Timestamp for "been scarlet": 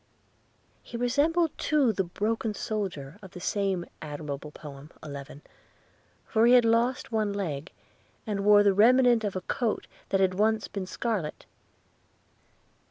10.67-11.45